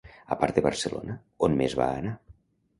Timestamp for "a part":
0.35-0.57